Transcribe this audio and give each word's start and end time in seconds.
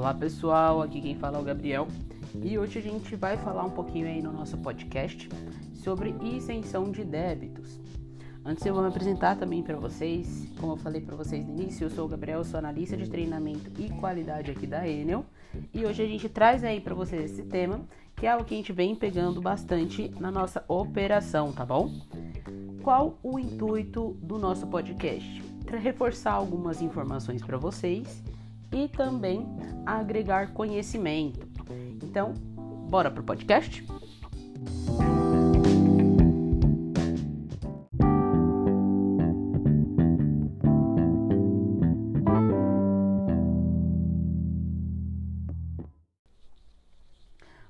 Olá 0.00 0.14
pessoal, 0.14 0.80
aqui 0.80 0.98
quem 0.98 1.14
fala 1.14 1.36
é 1.36 1.40
o 1.42 1.44
Gabriel 1.44 1.86
e 2.42 2.58
hoje 2.58 2.78
a 2.78 2.82
gente 2.82 3.14
vai 3.16 3.36
falar 3.36 3.66
um 3.66 3.70
pouquinho 3.70 4.06
aí 4.06 4.22
no 4.22 4.32
nosso 4.32 4.56
podcast 4.56 5.28
sobre 5.74 6.14
isenção 6.22 6.90
de 6.90 7.04
débitos. 7.04 7.78
Antes 8.42 8.64
eu 8.64 8.72
vou 8.72 8.82
me 8.82 8.88
apresentar 8.88 9.36
também 9.36 9.62
para 9.62 9.76
vocês, 9.76 10.48
como 10.58 10.72
eu 10.72 10.76
falei 10.78 11.02
para 11.02 11.14
vocês 11.14 11.46
no 11.46 11.52
início, 11.52 11.84
eu 11.84 11.90
sou 11.90 12.06
o 12.06 12.08
Gabriel, 12.08 12.42
sou 12.42 12.56
analista 12.56 12.96
de 12.96 13.10
treinamento 13.10 13.70
e 13.78 13.90
qualidade 13.90 14.50
aqui 14.50 14.66
da 14.66 14.88
Enel 14.88 15.22
e 15.74 15.84
hoje 15.84 16.02
a 16.02 16.06
gente 16.06 16.30
traz 16.30 16.64
aí 16.64 16.80
para 16.80 16.94
vocês 16.94 17.32
esse 17.32 17.42
tema 17.42 17.82
que 18.16 18.24
é 18.26 18.30
algo 18.30 18.46
que 18.46 18.54
a 18.54 18.56
gente 18.56 18.72
vem 18.72 18.94
pegando 18.94 19.38
bastante 19.42 20.10
na 20.18 20.30
nossa 20.30 20.64
operação, 20.66 21.52
tá 21.52 21.66
bom? 21.66 21.92
Qual 22.82 23.18
o 23.22 23.38
intuito 23.38 24.16
do 24.22 24.38
nosso 24.38 24.66
podcast? 24.66 25.42
Para 25.66 25.76
reforçar 25.76 26.32
algumas 26.32 26.80
informações 26.80 27.42
para 27.42 27.58
vocês 27.58 28.22
e 28.72 28.88
também 28.88 29.46
agregar 29.84 30.52
conhecimento. 30.52 31.48
Então, 32.02 32.34
bora 32.88 33.10
pro 33.10 33.22
podcast? 33.22 33.84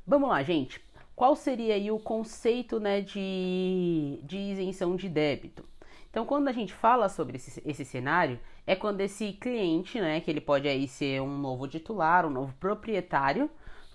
Vamos 0.06 0.28
lá, 0.28 0.42
gente. 0.42 0.80
Qual 1.14 1.37
seria 1.37 1.74
aí 1.74 1.90
o 1.90 1.98
conceito 1.98 2.80
né, 2.80 3.01
de, 3.01 4.18
de 4.24 4.37
isenção 4.37 4.96
de 4.96 5.09
débito? 5.09 5.64
Então, 6.10 6.27
quando 6.27 6.48
a 6.48 6.52
gente 6.52 6.74
fala 6.74 7.09
sobre 7.09 7.37
esse, 7.37 7.62
esse 7.64 7.84
cenário, 7.84 8.38
é 8.66 8.74
quando 8.74 9.01
esse 9.01 9.32
cliente, 9.34 10.01
né, 10.01 10.21
que 10.21 10.30
ele 10.30 10.40
pode 10.40 10.68
aí 10.68 10.88
ser 10.88 11.23
um 11.23 11.38
novo 11.38 11.68
titular, 11.68 12.26
um 12.26 12.30
novo 12.30 12.52
proprietário 12.59 13.48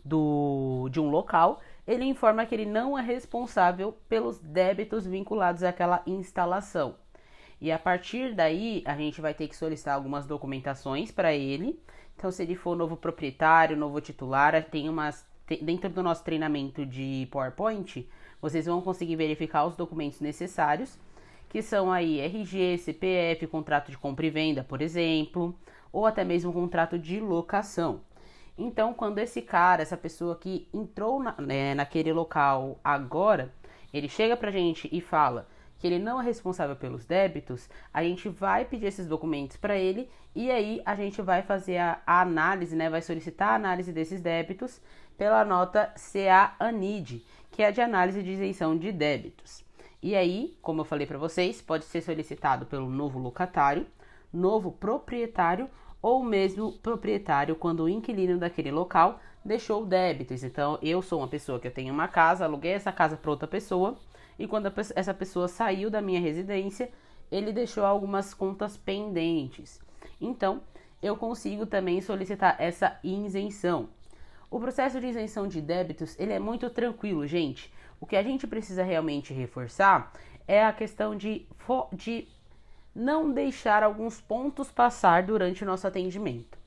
do, 0.04 0.88
de 0.90 1.00
um 1.00 1.10
local, 1.10 1.60
ele 1.86 2.06
informa 2.06 2.46
que 2.46 2.56
ele 2.56 2.66
não 2.66 2.98
é 2.98 3.02
responsável 3.02 3.92
pelos 4.08 4.40
débitos 4.40 5.06
vinculados 5.06 5.62
àquela 5.62 6.02
instalação. 6.08 6.96
E 7.60 7.72
a 7.72 7.80
partir 7.80 8.34
daí, 8.34 8.82
a 8.86 8.96
gente 8.96 9.20
vai 9.22 9.34
ter 9.34 9.48
que 9.48 9.56
solicitar 9.56 9.96
algumas 9.96 10.26
documentações 10.26 11.12
para 11.12 11.34
ele. 11.34 11.80
Então, 12.16 12.32
se 12.32 12.44
ele 12.44 12.56
for 12.56 12.76
novo 12.76 12.96
proprietário, 12.96 13.78
novo 13.78 14.00
titular, 14.00 14.64
tem 14.64 14.88
umas 14.88 15.26
dentro 15.62 15.90
do 15.90 16.02
nosso 16.02 16.24
treinamento 16.24 16.86
de 16.86 17.28
PowerPoint, 17.30 18.10
vocês 18.42 18.66
vão 18.66 18.82
conseguir 18.82 19.16
verificar 19.16 19.66
os 19.66 19.76
documentos 19.76 20.20
necessários, 20.20 20.98
que 21.56 21.62
são 21.62 21.90
aí 21.90 22.20
RG, 22.20 22.80
CPF, 22.80 23.48
contrato 23.48 23.90
de 23.90 23.98
compra 23.98 24.26
e 24.26 24.30
venda, 24.30 24.62
por 24.62 24.82
exemplo, 24.82 25.58
ou 25.90 26.06
até 26.06 26.22
mesmo 26.22 26.52
contrato 26.52 27.00
de 27.00 27.18
locação. 27.18 28.02
Então, 28.58 28.94
quando 28.94 29.20
esse 29.20 29.42
cara, 29.42 29.82
essa 29.82 29.96
pessoa 29.96 30.36
que 30.36 30.68
entrou 30.74 31.18
na, 31.18 31.34
né, 31.40 31.74
naquele 31.74 32.12
local 32.12 32.78
agora, 32.84 33.54
ele 33.94 34.10
chega 34.10 34.36
pra 34.36 34.52
gente 34.52 34.90
e 34.92 35.00
fala 35.00 35.48
que 35.80 35.88
ele 35.88 35.98
não 35.98 36.20
é 36.20 36.26
responsável 36.26 36.76
pelos 36.76 37.06
débitos, 37.06 37.70
a 37.94 38.04
gente 38.04 38.28
vai 38.28 38.66
pedir 38.66 38.88
esses 38.88 39.08
documentos 39.08 39.56
para 39.56 39.78
ele 39.78 40.10
e 40.36 40.52
aí 40.52 40.82
a 40.86 40.94
gente 40.94 41.22
vai 41.22 41.42
fazer 41.42 41.78
a, 41.78 42.02
a, 42.06 42.20
análise, 42.20 42.76
né? 42.76 42.90
Vai 42.90 43.02
solicitar 43.02 43.52
a 43.52 43.56
análise 43.56 43.94
desses 43.94 44.20
débitos 44.20 44.82
pela 45.18 45.46
nota 45.46 45.94
CA-ANID, 45.96 47.26
que 47.50 47.64
é 47.64 47.68
a 47.68 47.72
de 47.72 47.80
análise 47.80 48.22
de 48.22 48.32
isenção 48.32 48.78
de 48.78 48.92
débitos. 48.92 49.64
E 50.02 50.16
aí, 50.16 50.56
como 50.62 50.82
eu 50.82 50.86
falei 50.86 51.08
para 51.08 51.18
vocês, 51.18 51.62
pode 51.62 51.86
ser 51.86 52.02
solicitado 52.02 52.66
pelo 52.66 52.90
novo 52.90 53.20
locatário, 53.20 53.86
novo 54.32 54.72
proprietário 54.72 55.70
ou 56.02 56.24
mesmo 56.24 56.74
proprietário 56.74 57.56
quando 57.56 57.84
o 57.84 57.90
inquilino 57.90 58.38
daquele 58.38 58.72
local 58.72 59.20
deixou 59.44 59.86
débitos. 59.86 60.44
Então, 60.44 60.78
eu 60.82 61.02
sou 61.02 61.20
uma 61.20 61.28
pessoa 61.28 61.60
que 61.60 61.68
eu 61.68 61.74
tenho 61.74 61.94
uma 61.94 62.08
casa, 62.08 62.46
aluguei 62.46 62.72
essa 62.72 62.92
casa 62.92 63.18
para 63.18 63.32
outra 63.32 63.48
pessoa 63.48 63.98
e 64.38 64.48
quando 64.48 64.72
essa 64.96 65.14
pessoa 65.14 65.48
saiu 65.48 65.90
da 65.90 66.02
minha 66.02 66.20
residência, 66.20 66.92
ele 67.32 67.52
deixou 67.52 67.86
algumas 67.86 68.34
contas 68.34 68.78
pendentes. 68.78 69.80
Então, 70.20 70.62
eu 71.02 71.16
consigo 71.16 71.66
também 71.66 72.02
solicitar 72.02 72.56
essa 72.60 73.00
isenção. 73.04 73.90
O 74.56 74.60
processo 74.62 75.02
de 75.02 75.08
isenção 75.08 75.50
de 75.50 75.60
débitos, 75.60 76.18
ele 76.18 76.32
é 76.32 76.40
muito 76.40 76.70
tranquilo, 76.70 77.28
gente. 77.28 77.74
O 78.00 78.06
que 78.06 78.16
a 78.16 78.24
gente 78.24 78.48
precisa 78.48 78.84
realmente 78.84 79.34
reforçar 79.34 80.14
é 80.48 80.64
a 80.64 80.72
questão 80.72 81.14
de, 81.14 81.46
de 81.92 82.26
não 82.96 83.34
deixar 83.34 83.84
alguns 83.84 84.22
pontos 84.22 84.72
passar 84.72 85.24
durante 85.24 85.62
o 85.62 85.68
nosso 85.68 85.86
atendimento. 85.86 86.58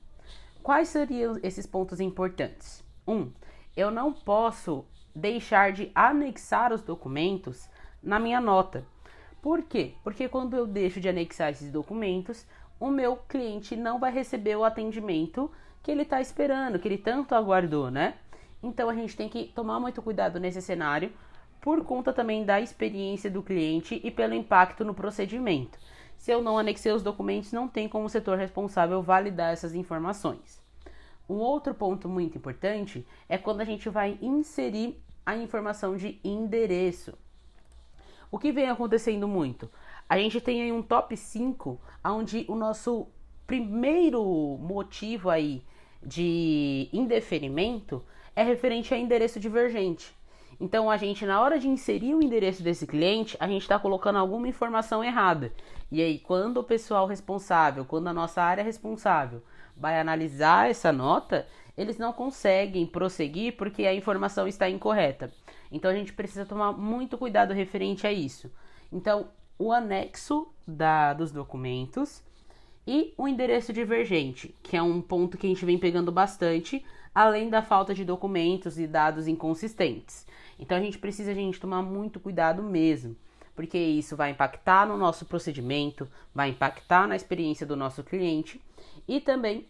Quais 0.61 0.89
seriam 0.89 1.39
esses 1.41 1.65
pontos 1.65 1.99
importantes? 1.99 2.83
Um, 3.07 3.31
eu 3.75 3.89
não 3.89 4.13
posso 4.13 4.85
deixar 5.15 5.71
de 5.71 5.91
anexar 5.95 6.71
os 6.71 6.83
documentos 6.83 7.67
na 8.03 8.19
minha 8.19 8.39
nota. 8.39 8.85
Por 9.41 9.63
quê? 9.63 9.95
Porque 10.03 10.29
quando 10.29 10.55
eu 10.55 10.67
deixo 10.67 11.01
de 11.01 11.09
anexar 11.09 11.49
esses 11.49 11.71
documentos, 11.71 12.45
o 12.79 12.91
meu 12.91 13.17
cliente 13.17 13.75
não 13.75 13.97
vai 13.97 14.11
receber 14.11 14.55
o 14.55 14.63
atendimento 14.63 15.51
que 15.81 15.91
ele 15.91 16.03
está 16.03 16.19
esperando, 16.21 16.79
que 16.79 16.87
ele 16.87 16.97
tanto 16.97 17.35
aguardou, 17.35 17.89
né? 17.89 18.15
Então 18.61 18.89
a 18.89 18.93
gente 18.93 19.15
tem 19.15 19.29
que 19.29 19.45
tomar 19.45 19.79
muito 19.79 20.01
cuidado 20.01 20.39
nesse 20.39 20.61
cenário, 20.61 21.11
por 21.61 21.83
conta 21.83 22.13
também 22.13 22.45
da 22.45 22.59
experiência 22.59 23.29
do 23.29 23.43
cliente 23.43 23.99
e 24.03 24.09
pelo 24.09 24.33
impacto 24.33 24.85
no 24.85 24.93
procedimento. 24.93 25.77
Se 26.17 26.31
eu 26.31 26.41
não 26.41 26.57
anexei 26.57 26.91
os 26.91 27.03
documentos, 27.03 27.51
não 27.51 27.67
tem 27.67 27.87
como 27.87 28.05
o 28.05 28.09
setor 28.09 28.37
responsável 28.37 29.01
validar 29.01 29.53
essas 29.53 29.73
informações. 29.73 30.61
Um 31.29 31.35
outro 31.35 31.73
ponto 31.73 32.09
muito 32.09 32.37
importante 32.37 33.05
é 33.27 33.37
quando 33.37 33.61
a 33.61 33.65
gente 33.65 33.87
vai 33.87 34.17
inserir 34.21 35.01
a 35.25 35.37
informação 35.37 35.95
de 35.95 36.19
endereço. 36.23 37.17
O 38.31 38.39
que 38.39 38.51
vem 38.51 38.69
acontecendo 38.69 39.27
muito? 39.27 39.69
A 40.07 40.17
gente 40.17 40.41
tem 40.41 40.61
aí 40.63 40.71
um 40.71 40.81
top 40.81 41.15
5 41.15 41.79
onde 42.03 42.45
o 42.47 42.55
nosso 42.55 43.07
primeiro 43.49 44.23
motivo 44.61 45.27
aí 45.27 45.63
de 46.03 46.87
indeferimento 46.93 47.99
é 48.35 48.43
referente 48.43 48.93
a 48.93 48.97
endereço 48.97 49.39
divergente. 49.39 50.15
Então 50.59 50.87
a 50.87 50.97
gente 50.97 51.25
na 51.25 51.41
hora 51.41 51.57
de 51.57 51.67
inserir 51.67 52.13
o 52.13 52.21
endereço 52.21 52.61
desse 52.61 52.85
cliente, 52.85 53.35
a 53.39 53.47
gente 53.47 53.63
está 53.63 53.79
colocando 53.79 54.19
alguma 54.19 54.47
informação 54.47 55.03
errada. 55.03 55.51
E 55.91 55.99
aí 55.99 56.19
quando 56.19 56.57
o 56.57 56.63
pessoal 56.63 57.07
responsável, 57.07 57.83
quando 57.85 58.07
a 58.07 58.13
nossa 58.13 58.39
área 58.39 58.63
responsável 58.63 59.41
vai 59.75 59.99
analisar 59.99 60.69
essa 60.69 60.91
nota, 60.91 61.47
eles 61.75 61.97
não 61.97 62.13
conseguem 62.13 62.85
prosseguir 62.85 63.57
porque 63.57 63.87
a 63.87 63.95
informação 63.95 64.47
está 64.47 64.69
incorreta. 64.69 65.33
Então 65.71 65.89
a 65.89 65.95
gente 65.95 66.13
precisa 66.13 66.45
tomar 66.45 66.73
muito 66.73 67.17
cuidado 67.17 67.51
referente 67.51 68.05
a 68.05 68.11
isso. 68.11 68.51
Então, 68.91 69.29
o 69.57 69.71
anexo 69.73 70.53
da, 70.67 71.13
dos 71.13 71.31
documentos 71.31 72.23
e 72.85 73.13
o 73.17 73.27
endereço 73.27 73.71
divergente, 73.71 74.55
que 74.63 74.75
é 74.75 74.81
um 74.81 75.01
ponto 75.01 75.37
que 75.37 75.45
a 75.45 75.49
gente 75.49 75.65
vem 75.65 75.77
pegando 75.77 76.11
bastante, 76.11 76.83
além 77.13 77.49
da 77.49 77.61
falta 77.61 77.93
de 77.93 78.05
documentos 78.05 78.79
e 78.79 78.87
dados 78.87 79.27
inconsistentes. 79.27 80.25
Então 80.57 80.77
a 80.77 80.81
gente 80.81 80.97
precisa 80.97 81.33
gente 81.33 81.59
tomar 81.59 81.81
muito 81.81 82.19
cuidado 82.19 82.63
mesmo, 82.63 83.15
porque 83.55 83.77
isso 83.77 84.15
vai 84.15 84.31
impactar 84.31 84.87
no 84.87 84.97
nosso 84.97 85.25
procedimento, 85.25 86.07
vai 86.33 86.49
impactar 86.49 87.07
na 87.07 87.15
experiência 87.15 87.65
do 87.65 87.75
nosso 87.75 88.03
cliente 88.03 88.61
e 89.07 89.19
também 89.19 89.67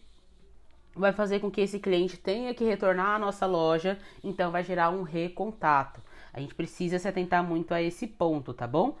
vai 0.94 1.12
fazer 1.12 1.40
com 1.40 1.50
que 1.50 1.60
esse 1.60 1.78
cliente 1.78 2.16
tenha 2.16 2.52
que 2.54 2.64
retornar 2.64 3.16
à 3.16 3.18
nossa 3.18 3.46
loja, 3.46 3.98
então 4.22 4.50
vai 4.50 4.62
gerar 4.62 4.90
um 4.90 5.02
recontato. 5.02 6.00
A 6.32 6.40
gente 6.40 6.54
precisa 6.54 6.98
se 6.98 7.08
atentar 7.08 7.42
muito 7.42 7.72
a 7.72 7.82
esse 7.82 8.06
ponto, 8.06 8.52
tá 8.52 8.66
bom? 8.66 8.96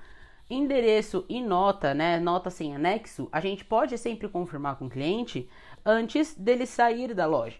Endereço 0.50 1.24
e 1.28 1.40
nota, 1.40 1.94
né? 1.94 2.18
Nota 2.18 2.50
sem 2.50 2.74
anexo, 2.74 3.28
a 3.30 3.38
gente 3.38 3.64
pode 3.64 3.96
sempre 3.96 4.28
confirmar 4.28 4.76
com 4.76 4.86
o 4.86 4.90
cliente 4.90 5.48
antes 5.86 6.34
dele 6.34 6.66
sair 6.66 7.14
da 7.14 7.24
loja. 7.24 7.56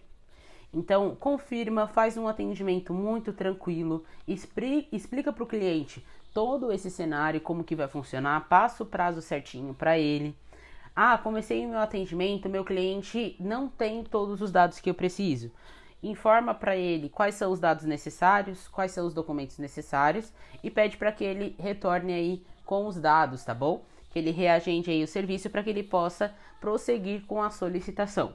Então, 0.73 1.15
confirma, 1.15 1.87
faz 1.87 2.17
um 2.17 2.27
atendimento 2.27 2.93
muito 2.93 3.31
tranquilo, 3.31 4.03
explica 4.27 5.31
para 5.31 5.43
o 5.43 5.47
cliente 5.47 6.05
todo 6.33 6.69
esse 6.69 6.91
cenário, 6.91 7.39
como 7.39 7.63
que 7.63 7.77
vai 7.77 7.87
funcionar, 7.87 8.49
passa 8.49 8.83
o 8.83 8.85
prazo 8.85 9.21
certinho 9.21 9.73
para 9.73 9.97
ele. 9.97 10.35
Ah, 10.93 11.17
comecei 11.17 11.65
o 11.65 11.69
meu 11.69 11.79
atendimento, 11.79 12.49
meu 12.49 12.65
cliente 12.65 13.37
não 13.39 13.69
tem 13.69 14.03
todos 14.03 14.41
os 14.41 14.51
dados 14.51 14.81
que 14.81 14.89
eu 14.89 14.93
preciso. 14.93 15.49
Informa 16.03 16.53
para 16.53 16.75
ele 16.75 17.07
quais 17.07 17.35
são 17.35 17.53
os 17.53 17.59
dados 17.59 17.85
necessários, 17.85 18.67
quais 18.67 18.91
são 18.91 19.07
os 19.07 19.13
documentos 19.13 19.57
necessários 19.59 20.33
e 20.61 20.69
pede 20.69 20.97
para 20.97 21.11
que 21.11 21.23
ele 21.23 21.55
retorne 21.57 22.13
aí 22.13 22.43
com 22.65 22.87
os 22.87 22.99
dados, 22.99 23.43
tá 23.43 23.53
bom? 23.53 23.83
Que 24.09 24.19
ele 24.19 24.31
reagende 24.31 24.91
aí 24.91 25.03
o 25.03 25.07
serviço 25.07 25.49
para 25.49 25.63
que 25.63 25.69
ele 25.69 25.83
possa 25.83 26.33
prosseguir 26.59 27.25
com 27.25 27.41
a 27.41 27.49
solicitação. 27.49 28.33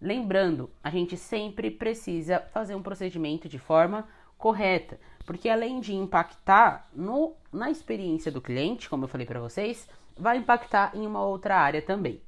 Lembrando, 0.00 0.70
a 0.82 0.90
gente 0.90 1.16
sempre 1.16 1.70
precisa 1.70 2.40
fazer 2.52 2.74
um 2.74 2.82
procedimento 2.82 3.48
de 3.48 3.58
forma 3.58 4.06
correta, 4.36 5.00
porque 5.24 5.48
além 5.48 5.80
de 5.80 5.94
impactar 5.94 6.88
no, 6.92 7.34
na 7.50 7.70
experiência 7.70 8.30
do 8.30 8.42
cliente, 8.42 8.90
como 8.90 9.04
eu 9.04 9.08
falei 9.08 9.26
para 9.26 9.40
vocês, 9.40 9.88
vai 10.16 10.36
impactar 10.36 10.94
em 10.94 11.06
uma 11.06 11.24
outra 11.24 11.56
área 11.56 11.80
também. 11.80 12.20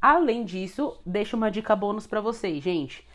Além 0.00 0.44
disso, 0.44 1.00
deixo 1.06 1.36
uma 1.36 1.50
dica 1.50 1.74
bônus 1.74 2.06
para 2.06 2.20
vocês, 2.20 2.62
gente. 2.62 3.06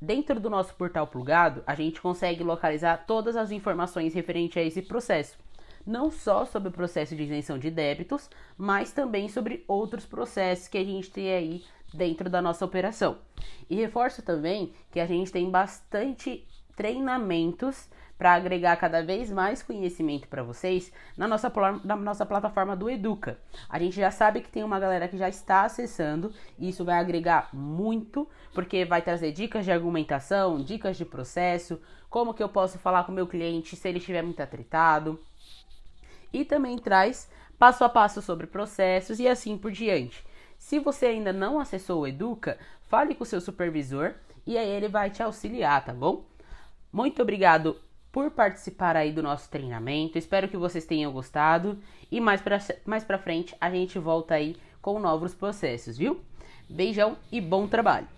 dentro 0.00 0.38
do 0.38 0.50
nosso 0.50 0.74
portal 0.74 1.06
plugado, 1.06 1.62
a 1.66 1.74
gente 1.74 2.00
consegue 2.00 2.44
localizar 2.44 3.04
todas 3.06 3.36
as 3.36 3.50
informações 3.50 4.12
referentes 4.12 4.56
a 4.56 4.62
esse 4.62 4.82
processo. 4.82 5.38
Não 5.86 6.10
só 6.10 6.44
sobre 6.44 6.68
o 6.68 6.72
processo 6.72 7.14
de 7.14 7.22
isenção 7.22 7.58
de 7.58 7.70
débitos, 7.70 8.28
mas 8.58 8.92
também 8.92 9.28
sobre 9.28 9.64
outros 9.68 10.04
processos 10.04 10.68
que 10.68 10.78
a 10.78 10.84
gente 10.84 11.10
tem 11.10 11.32
aí 11.32 11.64
dentro 11.94 12.28
da 12.28 12.42
nossa 12.42 12.64
operação. 12.64 13.18
E 13.70 13.76
reforço 13.76 14.22
também 14.22 14.72
que 14.90 14.98
a 14.98 15.06
gente 15.06 15.30
tem 15.30 15.50
bastante 15.50 16.46
treinamentos 16.74 17.88
para 18.18 18.32
agregar 18.32 18.76
cada 18.76 19.02
vez 19.02 19.30
mais 19.30 19.62
conhecimento 19.62 20.26
para 20.28 20.42
vocês 20.42 20.90
na 21.16 21.28
nossa, 21.28 21.52
na 21.84 21.96
nossa 21.96 22.24
plataforma 22.24 22.74
do 22.74 22.88
Educa. 22.88 23.38
A 23.68 23.78
gente 23.78 23.96
já 23.96 24.10
sabe 24.10 24.40
que 24.40 24.48
tem 24.48 24.64
uma 24.64 24.80
galera 24.80 25.08
que 25.08 25.18
já 25.18 25.28
está 25.28 25.64
acessando 25.64 26.32
e 26.58 26.68
isso 26.68 26.84
vai 26.84 26.98
agregar 26.98 27.50
muito, 27.52 28.28
porque 28.54 28.84
vai 28.84 29.02
trazer 29.02 29.32
dicas 29.32 29.64
de 29.64 29.72
argumentação, 29.72 30.62
dicas 30.62 30.96
de 30.96 31.04
processo, 31.04 31.80
como 32.08 32.32
que 32.32 32.42
eu 32.42 32.48
posso 32.48 32.78
falar 32.78 33.04
com 33.04 33.12
o 33.12 33.14
meu 33.14 33.26
cliente 33.26 33.76
se 33.76 33.88
ele 33.88 33.98
estiver 33.98 34.22
muito 34.22 34.40
atritado. 34.40 35.20
E 36.32 36.44
também 36.44 36.78
traz 36.78 37.30
passo 37.58 37.84
a 37.84 37.88
passo 37.88 38.20
sobre 38.20 38.46
processos 38.46 39.18
e 39.18 39.28
assim 39.28 39.56
por 39.56 39.70
diante. 39.70 40.24
Se 40.58 40.78
você 40.78 41.06
ainda 41.06 41.32
não 41.32 41.58
acessou 41.58 42.02
o 42.02 42.06
Educa, 42.06 42.58
fale 42.88 43.14
com 43.14 43.24
seu 43.24 43.40
supervisor 43.40 44.14
e 44.46 44.56
aí 44.56 44.68
ele 44.68 44.88
vai 44.88 45.10
te 45.10 45.22
auxiliar, 45.22 45.84
tá 45.84 45.92
bom? 45.92 46.24
Muito 46.92 47.20
obrigado 47.20 47.80
por 48.10 48.30
participar 48.30 48.96
aí 48.96 49.12
do 49.12 49.22
nosso 49.22 49.50
treinamento. 49.50 50.16
Espero 50.16 50.48
que 50.48 50.56
vocês 50.56 50.86
tenham 50.86 51.12
gostado 51.12 51.78
e 52.10 52.20
mais 52.20 52.40
para 52.40 52.58
mais 52.84 53.04
pra 53.04 53.18
frente 53.18 53.54
a 53.60 53.70
gente 53.70 53.98
volta 53.98 54.34
aí 54.34 54.56
com 54.80 54.98
novos 54.98 55.34
processos, 55.34 55.98
viu? 55.98 56.20
Beijão 56.68 57.16
e 57.30 57.40
bom 57.40 57.66
trabalho! 57.66 58.08